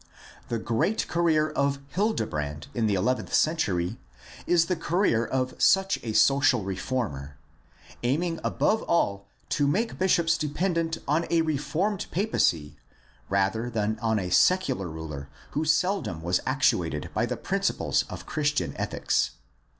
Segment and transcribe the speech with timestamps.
[0.49, 3.99] The great career of Hildebrand in the eleventh century
[4.47, 7.37] is the career of such a social reformer
[8.01, 12.79] aiming above all to make bishops dependent on a reformed papacy
[13.29, 18.73] rather than on a secular ruler who seldom was actuated by the principles of Christian
[18.77, 19.33] ethics.